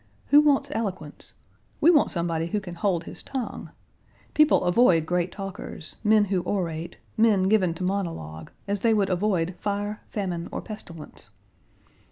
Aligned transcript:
Who 0.29 0.41
wants 0.41 0.69
eloquence? 0.73 1.35
We 1.79 1.91
want 1.91 2.09
somebody 2.09 2.47
who 2.47 2.59
can 2.59 2.73
hold 2.73 3.03
his 3.03 3.21
tongue. 3.21 3.69
People 4.33 4.63
avoid 4.63 5.05
great 5.05 5.31
talkers, 5.31 5.97
men 6.03 6.25
who 6.25 6.41
orate, 6.41 6.97
men 7.17 7.43
given 7.43 7.75
to 7.75 7.83
monologue, 7.83 8.49
as 8.67 8.79
they 8.79 8.95
would 8.95 9.11
avoid 9.11 9.53
fire, 9.59 10.01
famine, 10.09 10.49
or 10.51 10.59
pestilence. 10.59 11.29